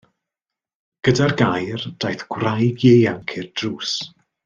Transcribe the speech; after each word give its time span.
Gyda'r 1.09 1.35
gair 1.43 1.85
daeth 2.07 2.25
gwraig 2.37 2.87
ieuanc 2.93 3.39
i'r 3.43 3.51
drws. 3.63 3.97